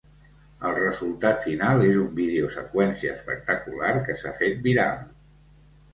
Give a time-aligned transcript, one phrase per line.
[0.67, 4.99] El resultat final és un vídeo seqüència espectacular que s’ha fet viral.